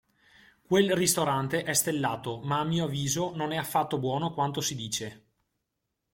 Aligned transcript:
Quel 0.63 0.93
ristorante 0.95 1.61
è 1.61 1.73
stellato, 1.75 2.39
ma 2.39 2.59
a 2.59 2.63
mio 2.63 2.85
avviso 2.85 3.35
non 3.35 3.51
è 3.51 3.57
affatto 3.57 3.99
buono 3.99 4.33
quanto 4.33 4.59
si 4.59 4.73
dice. 4.75 5.25